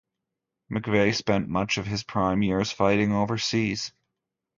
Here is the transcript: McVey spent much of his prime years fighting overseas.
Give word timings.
McVey 0.73 1.13
spent 1.13 1.47
much 1.47 1.77
of 1.77 1.85
his 1.85 2.01
prime 2.03 2.41
years 2.41 2.71
fighting 2.71 3.11
overseas. 3.11 3.93